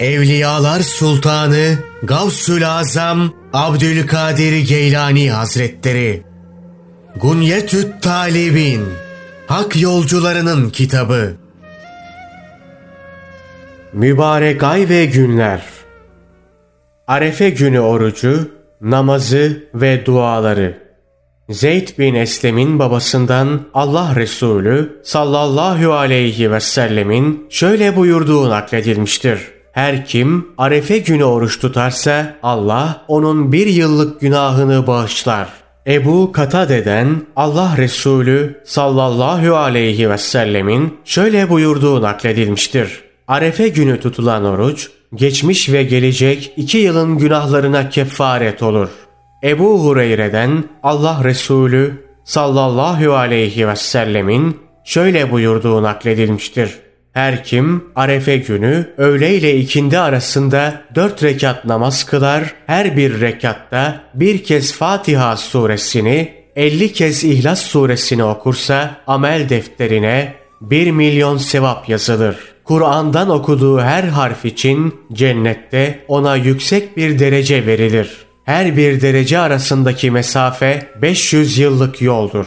Evliyalar 0.00 0.80
Sultanı 0.80 1.78
Gavsül 2.02 2.68
Azam 2.68 3.32
Abdülkadir 3.52 4.68
Geylani 4.68 5.30
Hazretleri 5.30 6.22
Gunyetüt 7.16 8.02
Talibin 8.02 8.84
Hak 9.46 9.76
Yolcularının 9.76 10.70
Kitabı. 10.70 11.36
Mübarek 13.92 14.62
ay 14.62 14.88
ve 14.88 15.04
günler. 15.04 15.62
Arefe 17.06 17.50
günü 17.50 17.80
orucu, 17.80 18.50
namazı 18.80 19.68
ve 19.74 20.06
duaları. 20.06 20.78
Zeyd 21.48 21.88
bin 21.98 22.14
Eslem'in 22.14 22.78
babasından 22.78 23.60
Allah 23.74 24.12
Resulü 24.16 25.00
sallallahu 25.04 25.92
aleyhi 25.92 26.52
ve 26.52 26.60
sellemin 26.60 27.46
şöyle 27.50 27.96
buyurduğu 27.96 28.50
nakledilmiştir. 28.50 29.57
Her 29.78 30.06
kim 30.06 30.46
Arefe 30.58 30.98
günü 30.98 31.24
oruç 31.24 31.60
tutarsa 31.60 32.36
Allah 32.42 33.04
onun 33.08 33.52
bir 33.52 33.66
yıllık 33.66 34.20
günahını 34.20 34.86
bağışlar. 34.86 35.48
Ebu 35.86 36.32
Katade'den 36.32 37.22
Allah 37.36 37.74
Resulü 37.76 38.62
sallallahu 38.64 39.56
aleyhi 39.56 40.10
ve 40.10 40.18
sellemin 40.18 40.98
şöyle 41.04 41.50
buyurduğu 41.50 42.02
nakledilmiştir. 42.02 43.00
Arefe 43.28 43.68
günü 43.68 44.00
tutulan 44.00 44.44
oruç, 44.44 44.88
geçmiş 45.14 45.72
ve 45.72 45.82
gelecek 45.82 46.52
iki 46.56 46.78
yılın 46.78 47.18
günahlarına 47.18 47.88
kefaret 47.88 48.62
olur. 48.62 48.88
Ebu 49.42 49.84
Hureyre'den 49.84 50.64
Allah 50.82 51.20
Resulü 51.24 52.04
sallallahu 52.24 53.12
aleyhi 53.14 53.68
ve 53.68 53.76
sellemin 53.76 54.56
şöyle 54.84 55.30
buyurduğu 55.32 55.82
nakledilmiştir. 55.82 56.87
Her 57.18 57.44
kim 57.44 57.84
Arefe 57.96 58.36
günü 58.36 58.88
öğle 58.96 59.34
ile 59.34 59.56
ikindi 59.56 59.98
arasında 59.98 60.82
dört 60.94 61.22
rekat 61.22 61.64
namaz 61.64 62.04
kılar, 62.04 62.54
her 62.66 62.96
bir 62.96 63.20
rekatta 63.20 64.00
bir 64.14 64.44
kez 64.44 64.72
Fatiha 64.72 65.36
suresini, 65.36 66.32
elli 66.56 66.92
kez 66.92 67.24
İhlas 67.24 67.62
suresini 67.62 68.24
okursa 68.24 68.96
amel 69.06 69.48
defterine 69.48 70.34
bir 70.60 70.90
milyon 70.90 71.36
sevap 71.36 71.88
yazılır. 71.88 72.36
Kur'an'dan 72.64 73.30
okuduğu 73.30 73.80
her 73.80 74.04
harf 74.04 74.44
için 74.44 74.94
cennette 75.12 76.04
ona 76.08 76.36
yüksek 76.36 76.96
bir 76.96 77.18
derece 77.18 77.66
verilir. 77.66 78.10
Her 78.44 78.76
bir 78.76 79.00
derece 79.00 79.38
arasındaki 79.38 80.10
mesafe 80.10 80.86
500 81.02 81.58
yıllık 81.58 82.02
yoldur. 82.02 82.46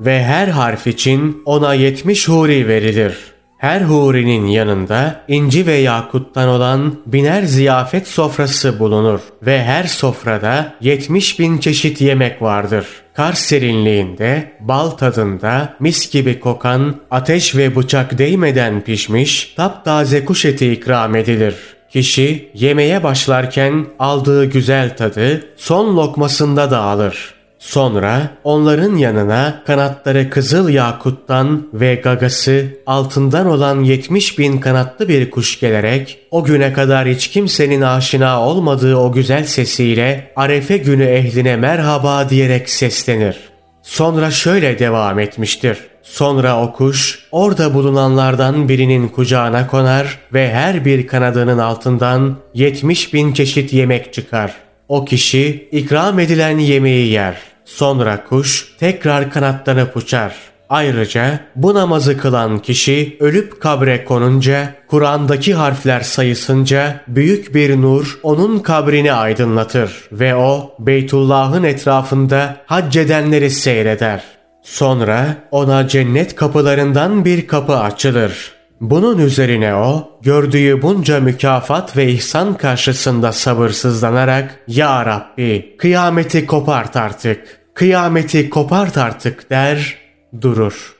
Ve 0.00 0.24
her 0.24 0.48
harf 0.48 0.86
için 0.86 1.42
ona 1.44 1.74
70 1.74 2.28
huri 2.28 2.68
verilir.'' 2.68 3.37
Her 3.58 3.80
hurinin 3.80 4.46
yanında 4.46 5.20
inci 5.28 5.66
ve 5.66 5.74
yakuttan 5.74 6.48
olan 6.48 6.94
biner 7.06 7.42
ziyafet 7.42 8.08
sofrası 8.08 8.78
bulunur 8.78 9.20
ve 9.42 9.64
her 9.64 9.84
sofrada 9.84 10.74
yetmiş 10.80 11.38
bin 11.38 11.58
çeşit 11.58 12.00
yemek 12.00 12.42
vardır. 12.42 12.86
Kar 13.14 13.32
serinliğinde, 13.32 14.52
bal 14.60 14.90
tadında, 14.90 15.74
mis 15.80 16.10
gibi 16.10 16.40
kokan, 16.40 16.96
ateş 17.10 17.56
ve 17.56 17.76
bıçak 17.76 18.18
değmeden 18.18 18.80
pişmiş, 18.80 19.54
taptaze 19.56 20.24
kuş 20.24 20.44
eti 20.44 20.72
ikram 20.72 21.16
edilir. 21.16 21.54
Kişi 21.90 22.50
yemeğe 22.54 23.02
başlarken 23.02 23.86
aldığı 23.98 24.44
güzel 24.44 24.96
tadı 24.96 25.46
son 25.56 25.96
lokmasında 25.96 26.70
da 26.70 26.80
alır. 26.80 27.37
Sonra 27.58 28.30
onların 28.44 28.96
yanına 28.96 29.62
kanatları 29.66 30.30
kızıl 30.30 30.68
yakuttan 30.68 31.68
ve 31.72 31.94
gagası 31.94 32.66
altından 32.86 33.46
olan 33.46 33.84
70 33.84 34.38
bin 34.38 34.58
kanatlı 34.58 35.08
bir 35.08 35.30
kuş 35.30 35.60
gelerek 35.60 36.18
o 36.30 36.44
güne 36.44 36.72
kadar 36.72 37.08
hiç 37.08 37.28
kimsenin 37.28 37.80
aşina 37.80 38.42
olmadığı 38.42 38.96
o 38.96 39.12
güzel 39.12 39.44
sesiyle 39.44 40.32
Arefe 40.36 40.76
günü 40.76 41.04
ehline 41.04 41.56
merhaba 41.56 42.30
diyerek 42.30 42.70
seslenir. 42.70 43.36
Sonra 43.82 44.30
şöyle 44.30 44.78
devam 44.78 45.18
etmiştir. 45.18 45.78
Sonra 46.02 46.62
o 46.62 46.72
kuş 46.72 47.18
orada 47.32 47.74
bulunanlardan 47.74 48.68
birinin 48.68 49.08
kucağına 49.08 49.66
konar 49.66 50.18
ve 50.34 50.50
her 50.52 50.84
bir 50.84 51.06
kanadının 51.06 51.58
altından 51.58 52.36
70 52.54 53.14
bin 53.14 53.32
çeşit 53.32 53.72
yemek 53.72 54.12
çıkar. 54.12 54.54
O 54.88 55.04
kişi 55.04 55.68
ikram 55.72 56.18
edilen 56.18 56.58
yemeği 56.58 57.12
yer. 57.12 57.47
Sonra 57.68 58.24
kuş 58.24 58.74
tekrar 58.78 59.30
kanatlanıp 59.30 59.96
uçar. 59.96 60.34
Ayrıca 60.68 61.40
bu 61.56 61.74
namazı 61.74 62.18
kılan 62.18 62.58
kişi 62.58 63.16
ölüp 63.20 63.60
kabre 63.60 64.04
konunca, 64.04 64.74
Kur'an'daki 64.88 65.54
harfler 65.54 66.00
sayısınca 66.00 67.00
büyük 67.08 67.54
bir 67.54 67.82
nur 67.82 68.18
onun 68.22 68.58
kabrini 68.58 69.12
aydınlatır 69.12 70.08
ve 70.12 70.34
o 70.34 70.74
Beytullah'ın 70.78 71.62
etrafında 71.62 72.56
hac 72.66 72.96
edenleri 72.96 73.50
seyreder. 73.50 74.22
Sonra 74.62 75.36
ona 75.50 75.88
cennet 75.88 76.34
kapılarından 76.34 77.24
bir 77.24 77.46
kapı 77.46 77.76
açılır. 77.76 78.57
Bunun 78.80 79.18
üzerine 79.18 79.74
o, 79.74 80.08
gördüğü 80.22 80.82
bunca 80.82 81.20
mükafat 81.20 81.96
ve 81.96 82.08
ihsan 82.08 82.56
karşısında 82.56 83.32
sabırsızlanarak 83.32 84.60
''Ya 84.68 85.06
Rabbi, 85.06 85.76
kıyameti 85.78 86.46
kopart 86.46 86.96
artık, 86.96 87.60
kıyameti 87.74 88.50
kopart 88.50 88.98
artık'' 88.98 89.50
der, 89.50 89.96
durur. 90.40 90.94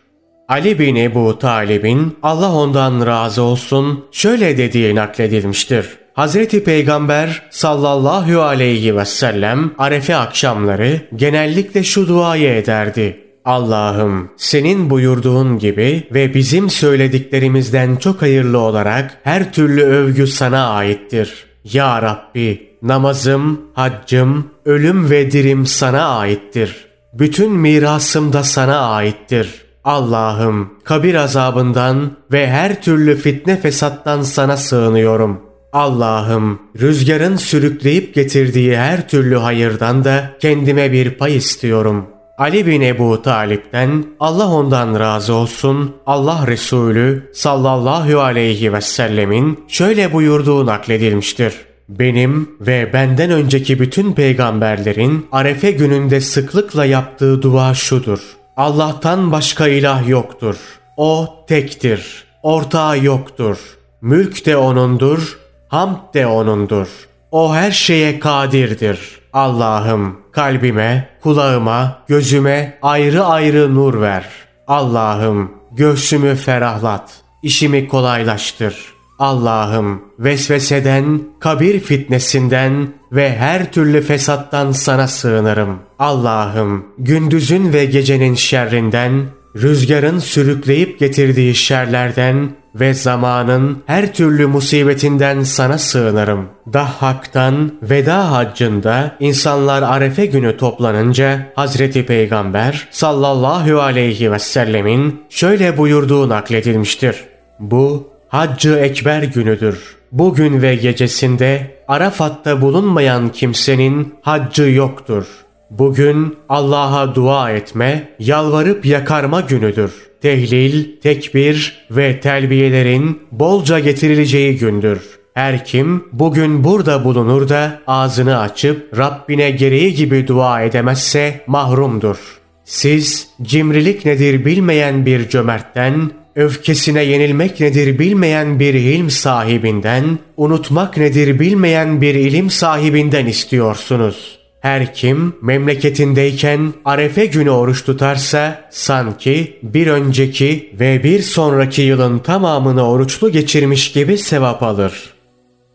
Ali 0.48 0.78
bin 0.78 0.96
Ebu 0.96 1.38
Talib'in 1.38 2.18
Allah 2.22 2.52
ondan 2.52 3.06
razı 3.06 3.42
olsun 3.42 4.04
şöyle 4.12 4.58
dediği 4.58 4.94
nakledilmiştir. 4.94 5.98
Hazreti 6.14 6.64
Peygamber 6.64 7.42
sallallahu 7.50 8.42
aleyhi 8.42 8.96
ve 8.96 9.04
sellem 9.04 9.74
arefe 9.78 10.16
akşamları 10.16 11.00
genellikle 11.16 11.84
şu 11.84 12.08
duayı 12.08 12.48
ederdi. 12.48 13.27
Allah'ım 13.48 14.28
senin 14.36 14.90
buyurduğun 14.90 15.58
gibi 15.58 16.08
ve 16.14 16.34
bizim 16.34 16.70
söylediklerimizden 16.70 17.96
çok 17.96 18.22
hayırlı 18.22 18.58
olarak 18.58 19.18
her 19.22 19.52
türlü 19.52 19.82
övgü 19.82 20.26
sana 20.26 20.68
aittir. 20.68 21.46
Ya 21.64 22.02
Rabbi 22.02 22.68
namazım, 22.82 23.60
haccım, 23.74 24.50
ölüm 24.64 25.10
ve 25.10 25.30
dirim 25.30 25.66
sana 25.66 26.18
aittir. 26.18 26.86
Bütün 27.12 27.52
mirasım 27.52 28.32
da 28.32 28.42
sana 28.42 28.78
aittir. 28.78 29.62
Allah'ım 29.84 30.70
kabir 30.84 31.14
azabından 31.14 32.16
ve 32.32 32.46
her 32.46 32.82
türlü 32.82 33.16
fitne 33.16 33.60
fesattan 33.60 34.22
sana 34.22 34.56
sığınıyorum. 34.56 35.40
Allah'ım 35.72 36.58
rüzgarın 36.80 37.36
sürükleyip 37.36 38.14
getirdiği 38.14 38.76
her 38.76 39.08
türlü 39.08 39.36
hayırdan 39.36 40.04
da 40.04 40.30
kendime 40.40 40.92
bir 40.92 41.10
pay 41.10 41.36
istiyorum.'' 41.36 42.17
Ali 42.38 42.66
bin 42.66 42.80
Ebu 42.80 43.22
Talip'ten 43.22 44.04
Allah 44.20 44.48
ondan 44.48 45.00
razı 45.00 45.34
olsun 45.34 45.96
Allah 46.06 46.46
Resulü 46.46 47.30
sallallahu 47.34 48.20
aleyhi 48.20 48.72
ve 48.72 48.80
sellemin 48.80 49.64
şöyle 49.68 50.12
buyurduğu 50.12 50.66
nakledilmiştir. 50.66 51.54
Benim 51.88 52.50
ve 52.60 52.92
benden 52.92 53.30
önceki 53.30 53.80
bütün 53.80 54.12
peygamberlerin 54.12 55.26
Arefe 55.32 55.70
gününde 55.70 56.20
sıklıkla 56.20 56.84
yaptığı 56.84 57.42
dua 57.42 57.74
şudur. 57.74 58.20
Allah'tan 58.56 59.32
başka 59.32 59.68
ilah 59.68 60.08
yoktur. 60.08 60.56
O 60.96 61.28
tektir. 61.48 62.24
Ortağı 62.42 63.04
yoktur. 63.04 63.58
Mülk 64.00 64.46
de 64.46 64.56
O'nundur, 64.56 65.38
hamd 65.68 66.14
de 66.14 66.26
O'nundur. 66.26 66.88
O 67.30 67.54
her 67.54 67.70
şeye 67.70 68.18
kadirdir. 68.18 69.17
Allah'ım 69.32 70.16
kalbime, 70.32 71.08
kulağıma, 71.22 71.98
gözüme 72.08 72.78
ayrı 72.82 73.24
ayrı 73.24 73.74
nur 73.74 74.00
ver. 74.00 74.24
Allah'ım 74.66 75.52
göğsümü 75.72 76.34
ferahlat, 76.34 77.12
işimi 77.42 77.88
kolaylaştır. 77.88 78.94
Allah'ım 79.18 80.02
vesveseden, 80.18 81.20
kabir 81.40 81.80
fitnesinden 81.80 82.88
ve 83.12 83.36
her 83.36 83.72
türlü 83.72 84.02
fesattan 84.02 84.72
sana 84.72 85.08
sığınırım. 85.08 85.78
Allah'ım 85.98 86.84
gündüzün 86.98 87.72
ve 87.72 87.84
gecenin 87.84 88.34
şerrinden, 88.34 89.26
rüzgarın 89.56 90.18
sürükleyip 90.18 90.98
getirdiği 90.98 91.54
şerlerden 91.54 92.50
ve 92.80 92.94
zamanın 92.94 93.82
her 93.86 94.12
türlü 94.12 94.46
musibetinden 94.46 95.42
sana 95.42 95.78
sığınırım. 95.78 96.48
Dahhak'tan 96.72 97.72
veda 97.82 98.32
haccında 98.32 99.16
insanlar 99.20 99.82
Arefe 99.82 100.26
günü 100.26 100.56
toplanınca 100.56 101.52
Hazreti 101.54 102.06
Peygamber 102.06 102.88
sallallahu 102.90 103.80
aleyhi 103.80 104.32
ve 104.32 104.38
sellemin 104.38 105.22
şöyle 105.28 105.78
buyurduğu 105.78 106.28
nakledilmiştir. 106.28 107.24
Bu 107.60 108.08
Haccı 108.28 108.74
Ekber 108.74 109.22
günüdür. 109.22 109.96
Bugün 110.12 110.62
ve 110.62 110.74
gecesinde 110.74 111.78
Arafat'ta 111.88 112.60
bulunmayan 112.60 113.28
kimsenin 113.28 114.14
haccı 114.22 114.62
yoktur. 114.62 115.26
Bugün 115.70 116.36
Allah'a 116.48 117.14
dua 117.14 117.50
etme, 117.50 118.08
yalvarıp 118.18 118.86
yakarma 118.86 119.40
günüdür 119.40 120.07
tehlil, 120.22 121.00
tekbir 121.02 121.86
ve 121.90 122.20
telbiyelerin 122.20 123.22
bolca 123.32 123.78
getirileceği 123.78 124.58
gündür. 124.58 125.00
Her 125.34 125.64
kim 125.64 126.04
bugün 126.12 126.64
burada 126.64 127.04
bulunur 127.04 127.48
da 127.48 127.80
ağzını 127.86 128.38
açıp 128.38 128.98
Rabbine 128.98 129.50
gereği 129.50 129.94
gibi 129.94 130.28
dua 130.28 130.62
edemezse 130.62 131.44
mahrumdur. 131.46 132.16
Siz 132.64 133.28
cimrilik 133.42 134.04
nedir 134.04 134.44
bilmeyen 134.44 135.06
bir 135.06 135.28
cömertten, 135.28 136.10
öfkesine 136.36 137.02
yenilmek 137.04 137.60
nedir 137.60 137.98
bilmeyen 137.98 138.60
bir 138.60 138.74
ilm 138.74 139.10
sahibinden, 139.10 140.18
unutmak 140.36 140.96
nedir 140.96 141.38
bilmeyen 141.40 142.00
bir 142.00 142.14
ilim 142.14 142.50
sahibinden 142.50 143.26
istiyorsunuz. 143.26 144.37
Her 144.60 144.94
kim 144.94 145.36
memleketindeyken 145.42 146.72
arefe 146.84 147.26
günü 147.26 147.50
oruç 147.50 147.84
tutarsa 147.84 148.64
sanki 148.70 149.58
bir 149.62 149.86
önceki 149.86 150.74
ve 150.80 151.04
bir 151.04 151.22
sonraki 151.22 151.82
yılın 151.82 152.18
tamamını 152.18 152.88
oruçlu 152.88 153.32
geçirmiş 153.32 153.92
gibi 153.92 154.18
sevap 154.18 154.62
alır. 154.62 155.14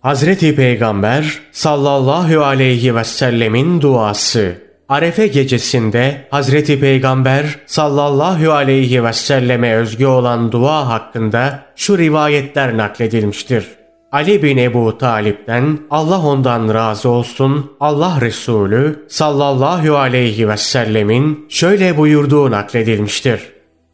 Hazreti 0.02 0.56
Peygamber 0.56 1.40
sallallahu 1.52 2.44
aleyhi 2.44 2.96
ve 2.96 3.04
sellemin 3.04 3.82
duası 3.82 4.64
Arefe 4.90 5.28
gecesinde 5.28 6.28
Hazreti 6.32 6.80
Peygamber 6.80 7.46
sallallahu 7.66 8.52
aleyhi 8.52 9.04
ve 9.04 9.14
selleme 9.14 9.76
özgü 9.76 10.06
olan 10.06 10.52
dua 10.52 10.88
hakkında 10.88 11.60
şu 11.76 11.98
rivayetler 11.98 12.78
nakledilmiştir. 12.78 13.66
Ali 14.14 14.44
bin 14.44 14.58
Ebu 14.58 14.98
Talip'ten 14.98 15.80
Allah 15.90 16.26
ondan 16.26 16.74
razı 16.74 17.10
olsun 17.10 17.72
Allah 17.80 18.18
Resulü 18.22 19.06
sallallahu 19.08 19.98
aleyhi 19.98 20.50
ve 20.50 20.58
sellemin 20.58 21.46
şöyle 21.50 21.98
buyurduğu 21.98 22.52
nakledilmiştir. 22.52 23.42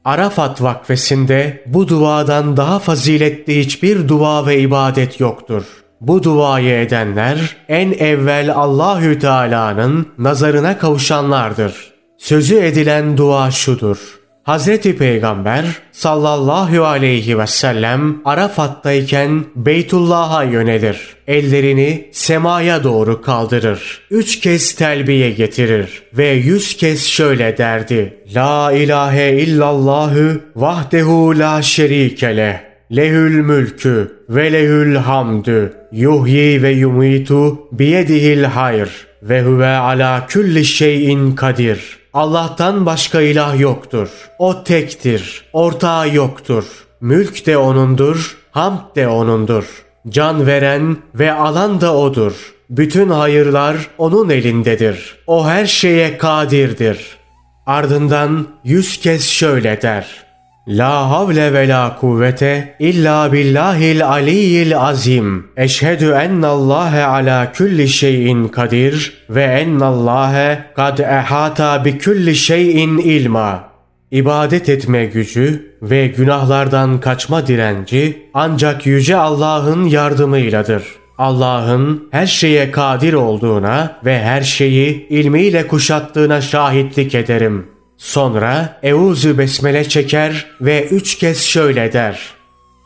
Arafat 0.05 0.61
vakfesinde 0.61 1.63
bu 1.65 1.87
duadan 1.87 2.57
daha 2.57 2.79
faziletli 2.79 3.59
hiçbir 3.59 4.07
dua 4.07 4.45
ve 4.45 4.59
ibadet 4.59 5.19
yoktur. 5.19 5.63
Bu 6.01 6.23
duayı 6.23 6.73
edenler 6.73 7.57
en 7.69 7.91
evvel 7.91 8.53
Allahü 8.55 9.19
Teala'nın 9.19 10.07
nazarına 10.17 10.77
kavuşanlardır. 10.77 11.93
Sözü 12.17 12.55
edilen 12.55 13.17
dua 13.17 13.51
şudur. 13.51 14.18
Hazreti 14.49 14.97
Peygamber 14.97 15.65
sallallahu 15.91 16.85
aleyhi 16.85 17.39
ve 17.39 17.47
sellem 17.47 18.21
Arafat'tayken 18.25 19.45
Beytullah'a 19.55 20.43
yönelir. 20.43 21.15
Ellerini 21.27 22.09
semaya 22.11 22.83
doğru 22.83 23.21
kaldırır. 23.21 24.01
Üç 24.11 24.39
kez 24.39 24.75
telbiye 24.75 25.31
getirir 25.31 26.03
ve 26.13 26.27
yüz 26.27 26.77
kez 26.77 27.05
şöyle 27.05 27.57
derdi. 27.57 28.17
La 28.35 28.71
ilahe 28.71 29.31
illallahü 29.31 30.41
vahdehu 30.55 31.39
la 31.39 31.61
şerike 31.61 32.61
Lehül 32.95 33.35
mülkü 33.35 34.11
ve 34.29 34.51
lehül 34.51 34.95
hamdü. 34.95 35.73
Yuhyi 35.91 36.63
ve 36.63 36.71
yumitu 36.71 37.59
biyedihil 37.71 38.43
hayr. 38.43 38.89
Ve 39.23 39.41
huve 39.41 39.67
ala 39.67 40.27
külli 40.27 40.65
şeyin 40.65 41.35
kadir. 41.35 41.98
Allah'tan 42.13 42.85
başka 42.85 43.21
ilah 43.21 43.59
yoktur. 43.59 44.09
O 44.39 44.63
tektir. 44.63 45.45
Ortağı 45.53 46.15
yoktur. 46.15 46.65
Mülk 47.01 47.45
de 47.45 47.57
O'nundur, 47.57 48.37
hamd 48.51 48.95
de 48.95 49.07
O'nundur. 49.07 49.65
Can 50.09 50.47
veren 50.47 50.97
ve 51.15 51.33
alan 51.33 51.81
da 51.81 51.95
O'dur. 51.95 52.53
Bütün 52.69 53.09
hayırlar 53.09 53.75
O'nun 53.97 54.29
elindedir. 54.29 55.17
O 55.27 55.47
her 55.47 55.65
şeye 55.65 56.17
kadirdir. 56.17 57.17
Ardından 57.65 58.47
yüz 58.63 58.99
kez 58.99 59.27
şöyle 59.27 59.81
der. 59.81 60.28
La 60.69 61.09
havle 61.09 61.53
ve 61.53 61.67
la 61.67 61.95
kuvvete 61.99 62.75
illa 62.79 63.33
billahil 63.33 64.05
aliyyil 64.07 64.77
azim. 64.77 65.47
Eşhedü 65.57 66.11
ennallâhe 66.11 67.03
ala 67.03 67.51
külli 67.51 67.87
şeyin 67.87 68.47
kadir 68.47 69.13
ve 69.29 69.43
ennallâhe 69.43 70.59
kad 70.75 70.97
ehata 70.97 71.85
bi 71.85 71.97
külli 71.97 72.35
şeyin 72.35 72.97
ilma. 72.97 73.63
İbadet 74.11 74.69
etme 74.69 75.05
gücü 75.05 75.75
ve 75.81 76.07
günahlardan 76.07 76.99
kaçma 76.99 77.47
direnci 77.47 78.29
ancak 78.33 78.85
Yüce 78.85 79.15
Allah'ın 79.15 79.85
yardımıyladır. 79.85 80.83
Allah'ın 81.17 82.07
her 82.11 82.27
şeye 82.27 82.71
kadir 82.71 83.13
olduğuna 83.13 83.99
ve 84.05 84.19
her 84.19 84.41
şeyi 84.41 85.07
ilmiyle 85.09 85.67
kuşattığına 85.67 86.41
şahitlik 86.41 87.15
ederim.'' 87.15 87.78
Sonra 87.99 88.79
Eûzü 88.83 89.37
Besmele 89.37 89.89
çeker 89.89 90.45
ve 90.61 90.87
üç 90.87 91.17
kez 91.17 91.41
şöyle 91.41 91.93
der. 91.93 92.19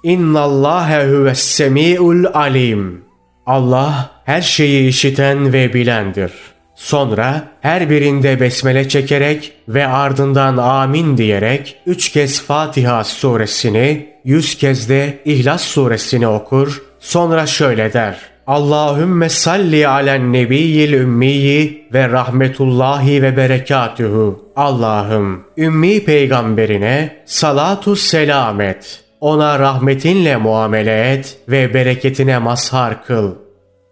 İnnallâhe 0.03 1.07
huves 1.07 1.39
semî'ul 1.39 2.25
alim. 2.33 3.05
Allah 3.45 4.11
her 4.25 4.41
şeyi 4.41 4.87
işiten 4.87 5.53
ve 5.53 5.73
bilendir. 5.73 6.31
Sonra 6.75 7.43
her 7.61 7.89
birinde 7.89 8.39
besmele 8.39 8.89
çekerek 8.89 9.53
ve 9.67 9.87
ardından 9.87 10.57
amin 10.57 11.17
diyerek 11.17 11.75
üç 11.85 12.09
kez 12.09 12.41
Fatiha 12.41 13.03
suresini, 13.03 14.09
yüz 14.25 14.55
kez 14.57 14.89
de 14.89 15.21
İhlas 15.25 15.61
suresini 15.61 16.27
okur. 16.27 16.81
Sonra 16.99 17.45
şöyle 17.45 17.93
der. 17.93 18.32
Allahümme 18.47 19.29
salli 19.29 19.87
alen 19.87 20.33
nebiyyil 20.33 20.93
ümmiyi 20.93 21.87
ve 21.93 22.09
rahmetullahi 22.09 23.21
ve 23.21 23.37
berekatühü. 23.37 24.35
Allah'ım 24.55 25.43
ümmi 25.57 26.05
peygamberine 26.05 27.23
salatu 27.25 27.95
selam 27.95 28.61
et. 28.61 29.03
Ona 29.21 29.59
rahmetinle 29.59 30.37
muamele 30.37 31.11
et 31.13 31.37
ve 31.49 31.73
bereketine 31.73 32.37
mazhar 32.37 33.05
kıl. 33.05 33.31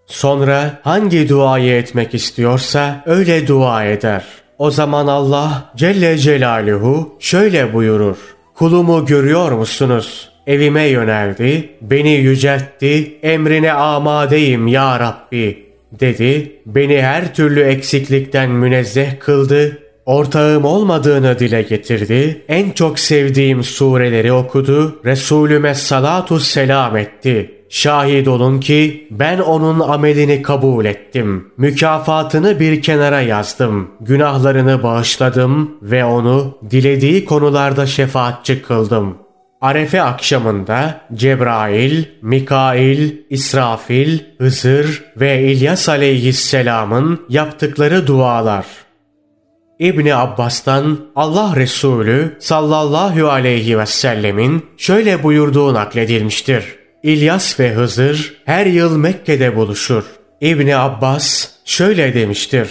Sonra 0.05 0.79
hangi 0.83 1.29
duayı 1.29 1.73
etmek 1.73 2.13
istiyorsa 2.13 3.03
öyle 3.05 3.47
dua 3.47 3.85
eder. 3.85 4.23
O 4.57 4.71
zaman 4.71 5.07
Allah 5.07 5.71
Celle 5.75 6.17
Celaluhu 6.17 7.15
şöyle 7.19 7.73
buyurur. 7.73 8.17
Kulumu 8.55 9.05
görüyor 9.05 9.51
musunuz? 9.51 10.30
Evime 10.51 10.83
yöneldi, 10.83 11.69
beni 11.81 12.11
yüceltti, 12.13 13.17
emrine 13.23 13.73
amadeyim 13.73 14.67
ya 14.67 14.99
Rabbi 14.99 15.65
dedi. 15.99 16.51
Beni 16.65 17.01
her 17.01 17.33
türlü 17.35 17.61
eksiklikten 17.61 18.51
münezzeh 18.51 19.19
kıldı, 19.19 19.79
ortağım 20.05 20.65
olmadığını 20.65 21.39
dile 21.39 21.61
getirdi, 21.61 22.41
en 22.47 22.71
çok 22.71 22.99
sevdiğim 22.99 23.63
sureleri 23.63 24.33
okudu, 24.33 24.99
Resulüme 25.05 25.75
salatu 25.75 26.39
selam 26.39 26.97
etti. 26.97 27.51
Şahit 27.69 28.27
olun 28.27 28.59
ki 28.59 29.07
ben 29.11 29.39
onun 29.39 29.79
amelini 29.79 30.41
kabul 30.41 30.85
ettim. 30.85 31.47
Mükafatını 31.57 32.59
bir 32.59 32.81
kenara 32.81 33.21
yazdım. 33.21 33.91
Günahlarını 34.01 34.83
bağışladım 34.83 35.77
ve 35.81 36.05
onu 36.05 36.57
dilediği 36.71 37.25
konularda 37.25 37.85
şefaatçi 37.85 38.61
kıldım. 38.61 39.20
Arefe 39.61 40.01
akşamında 40.01 41.01
Cebrail, 41.13 42.03
Mikail, 42.21 43.11
İsrafil, 43.29 44.19
Hızır 44.37 45.03
ve 45.17 45.41
İlyas 45.43 45.89
aleyhisselamın 45.89 47.25
yaptıkları 47.29 48.07
dualar. 48.07 48.65
İbni 49.79 50.15
Abbas'tan 50.15 50.99
Allah 51.15 51.53
Resulü 51.55 52.37
sallallahu 52.39 53.29
aleyhi 53.29 53.79
ve 53.79 53.85
sellemin 53.85 54.65
şöyle 54.77 55.23
buyurduğu 55.23 55.73
nakledilmiştir. 55.73 56.65
İlyas 57.03 57.59
ve 57.59 57.73
Hızır 57.73 58.41
her 58.45 58.65
yıl 58.65 58.97
Mekke'de 58.97 59.55
buluşur. 59.55 60.03
İbni 60.41 60.75
Abbas 60.75 61.49
şöyle 61.65 62.13
demiştir. 62.13 62.69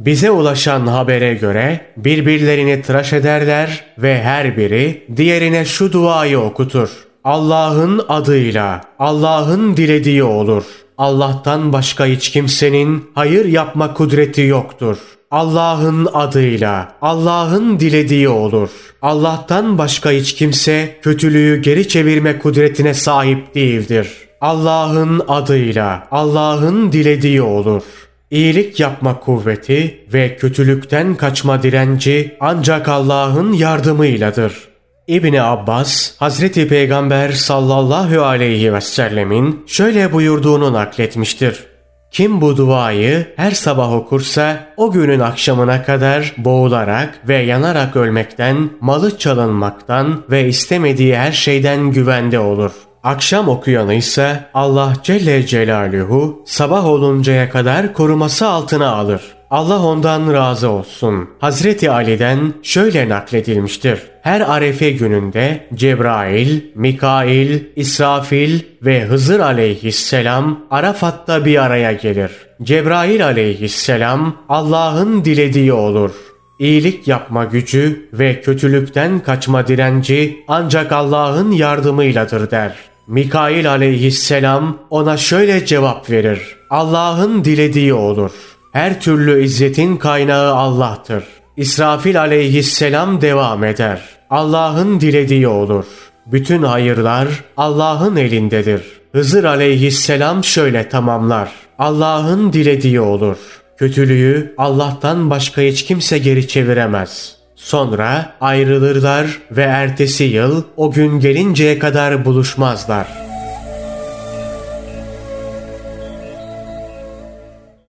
Bize 0.00 0.30
ulaşan 0.30 0.86
habere 0.86 1.34
göre 1.34 1.80
birbirlerini 1.96 2.82
tıraş 2.82 3.12
ederler 3.12 3.84
ve 3.98 4.22
her 4.22 4.56
biri 4.56 5.06
diğerine 5.16 5.64
şu 5.64 5.92
duayı 5.92 6.38
okutur. 6.38 6.90
Allah'ın 7.24 8.02
adıyla, 8.08 8.80
Allah'ın 8.98 9.76
dilediği 9.76 10.24
olur. 10.24 10.64
Allah'tan 10.98 11.72
başka 11.72 12.06
hiç 12.06 12.30
kimsenin 12.30 13.10
hayır 13.14 13.44
yapma 13.44 13.94
kudreti 13.94 14.40
yoktur. 14.40 14.98
Allah'ın 15.30 16.08
adıyla, 16.12 16.92
Allah'ın 17.02 17.80
dilediği 17.80 18.28
olur. 18.28 18.70
Allah'tan 19.02 19.78
başka 19.78 20.10
hiç 20.10 20.34
kimse 20.34 20.98
kötülüğü 21.02 21.62
geri 21.62 21.88
çevirme 21.88 22.38
kudretine 22.38 22.94
sahip 22.94 23.54
değildir. 23.54 24.08
Allah'ın 24.40 25.22
adıyla, 25.28 26.08
Allah'ın 26.10 26.92
dilediği 26.92 27.42
olur. 27.42 27.82
İyilik 28.30 28.80
yapma 28.80 29.20
kuvveti 29.20 30.04
ve 30.12 30.36
kötülükten 30.36 31.14
kaçma 31.14 31.62
direnci 31.62 32.36
ancak 32.40 32.88
Allah'ın 32.88 33.52
yardımıyladır. 33.52 34.68
İbni 35.06 35.42
Abbas, 35.42 36.16
Hazreti 36.16 36.68
Peygamber 36.68 37.32
sallallahu 37.32 38.22
aleyhi 38.22 38.74
ve 38.74 38.80
sellemin 38.80 39.64
şöyle 39.66 40.12
buyurduğunu 40.12 40.72
nakletmiştir. 40.72 41.64
Kim 42.10 42.40
bu 42.40 42.56
duayı 42.56 43.26
her 43.36 43.50
sabah 43.50 43.92
okursa 43.92 44.66
o 44.76 44.90
günün 44.90 45.20
akşamına 45.20 45.82
kadar 45.82 46.34
boğularak 46.38 47.28
ve 47.28 47.36
yanarak 47.36 47.96
ölmekten, 47.96 48.70
malı 48.80 49.18
çalınmaktan 49.18 50.24
ve 50.30 50.48
istemediği 50.48 51.16
her 51.16 51.32
şeyden 51.32 51.90
güvende 51.90 52.38
olur.'' 52.38 52.89
Akşam 53.04 53.48
okuyanı 53.48 53.94
ise 53.94 54.44
Allah 54.54 54.92
Celle 55.02 55.46
Celaluhu 55.46 56.42
sabah 56.46 56.86
oluncaya 56.86 57.50
kadar 57.50 57.92
koruması 57.92 58.46
altına 58.46 58.92
alır. 58.92 59.22
Allah 59.50 59.82
ondan 59.82 60.32
razı 60.32 60.68
olsun. 60.68 61.28
Hazreti 61.38 61.90
Ali'den 61.90 62.54
şöyle 62.62 63.08
nakledilmiştir. 63.08 64.00
Her 64.22 64.40
arefe 64.40 64.90
gününde 64.90 65.68
Cebrail, 65.74 66.60
Mikail, 66.74 67.60
İsrafil 67.76 68.60
ve 68.82 69.04
Hızır 69.04 69.40
aleyhisselam 69.40 70.66
Arafat'ta 70.70 71.44
bir 71.44 71.62
araya 71.64 71.92
gelir. 71.92 72.30
Cebrail 72.62 73.26
aleyhisselam 73.26 74.36
Allah'ın 74.48 75.24
dilediği 75.24 75.72
olur. 75.72 76.10
İyilik 76.58 77.08
yapma 77.08 77.44
gücü 77.44 78.08
ve 78.12 78.40
kötülükten 78.40 79.20
kaçma 79.20 79.66
direnci 79.66 80.44
ancak 80.48 80.92
Allah'ın 80.92 81.52
yardımıyladır 81.52 82.50
der. 82.50 82.89
Mikail 83.10 83.70
aleyhisselam 83.70 84.78
ona 84.90 85.16
şöyle 85.16 85.66
cevap 85.66 86.10
verir. 86.10 86.40
Allah'ın 86.70 87.44
dilediği 87.44 87.94
olur. 87.94 88.30
Her 88.72 89.00
türlü 89.00 89.44
izzetin 89.44 89.96
kaynağı 89.96 90.54
Allah'tır. 90.54 91.24
İsrafil 91.56 92.20
aleyhisselam 92.20 93.20
devam 93.20 93.64
eder. 93.64 94.00
Allah'ın 94.30 95.00
dilediği 95.00 95.48
olur. 95.48 95.84
Bütün 96.26 96.62
hayırlar 96.62 97.28
Allah'ın 97.56 98.16
elindedir. 98.16 98.82
Hızır 99.12 99.44
aleyhisselam 99.44 100.44
şöyle 100.44 100.88
tamamlar. 100.88 101.50
Allah'ın 101.78 102.52
dilediği 102.52 103.00
olur. 103.00 103.36
Kötülüğü 103.78 104.54
Allah'tan 104.58 105.30
başka 105.30 105.62
hiç 105.62 105.84
kimse 105.84 106.18
geri 106.18 106.48
çeviremez. 106.48 107.39
Sonra 107.62 108.32
ayrılırlar 108.40 109.26
ve 109.50 109.62
ertesi 109.62 110.24
yıl 110.24 110.64
o 110.76 110.90
gün 110.90 111.20
gelinceye 111.20 111.78
kadar 111.78 112.24
buluşmazlar.'' 112.24 113.19